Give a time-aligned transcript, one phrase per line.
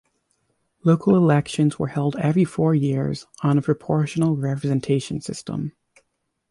[0.83, 5.73] Local elections were held every four years on a proportional representation system.